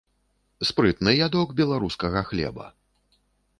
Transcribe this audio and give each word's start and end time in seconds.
Спрытны 0.69 1.13
ядок 1.27 1.53
беларускага 1.61 2.25
хлеба. 2.33 2.65